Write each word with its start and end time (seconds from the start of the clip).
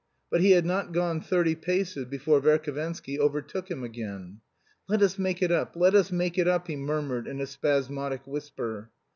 But 0.31 0.41
he 0.41 0.53
had 0.53 0.65
not 0.65 0.93
gone 0.93 1.21
thirty 1.21 1.53
paces 1.53 2.05
before 2.05 2.41
Verhovensky 2.41 3.19
overtook 3.19 3.69
him 3.69 3.83
again. 3.83 4.39
"Let 4.89 5.03
us 5.03 5.19
make 5.19 5.43
it 5.43 5.51
up; 5.51 5.75
let 5.75 5.93
us 5.93 6.11
make 6.11 6.39
it 6.39 6.47
up!" 6.47 6.65
he 6.65 6.75
murmured 6.75 7.27
in 7.27 7.39
a 7.39 7.45
spasmodic 7.45 8.25
whisper. 8.25 8.89